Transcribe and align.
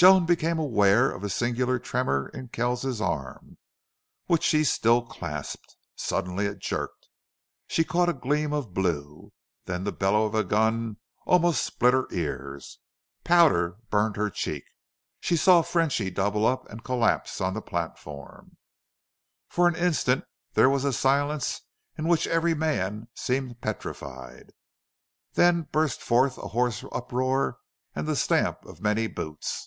Joan 0.00 0.24
became 0.24 0.58
aware 0.58 1.10
of 1.10 1.22
a 1.22 1.28
singular 1.28 1.78
tremor 1.78 2.30
in 2.30 2.48
Kells's 2.48 3.02
arm, 3.02 3.58
which 4.28 4.42
she 4.42 4.64
still 4.64 5.02
clasped. 5.04 5.76
Suddenly 5.94 6.46
it 6.46 6.58
jerked. 6.60 7.08
She 7.68 7.84
caught 7.84 8.08
a 8.08 8.14
gleam 8.14 8.50
of 8.54 8.72
blue. 8.72 9.30
Then 9.66 9.84
the 9.84 9.92
bellow 9.92 10.24
of 10.24 10.34
a 10.34 10.42
gun 10.42 10.96
almost 11.26 11.62
split 11.62 11.92
her 11.92 12.06
ears. 12.12 12.78
Powder 13.24 13.76
burned 13.90 14.16
her 14.16 14.30
cheek. 14.30 14.64
She 15.20 15.36
saw 15.36 15.60
Frenchy 15.60 16.08
double 16.08 16.46
up 16.46 16.66
and 16.70 16.82
collapse 16.82 17.38
on 17.42 17.52
the 17.52 17.60
platform. 17.60 18.56
For 19.50 19.68
an 19.68 19.76
instant 19.76 20.24
there 20.54 20.70
was 20.70 20.86
a 20.86 20.94
silence 20.94 21.60
in 21.98 22.08
which 22.08 22.26
every 22.26 22.54
man 22.54 23.08
seemed 23.14 23.60
petrified. 23.60 24.54
Then 25.34 25.68
burst 25.70 26.00
forth 26.00 26.38
a 26.38 26.48
hoarse 26.48 26.82
uproar 26.90 27.58
and 27.94 28.06
the 28.08 28.16
stamp 28.16 28.64
of 28.64 28.80
many 28.80 29.06
boots. 29.06 29.66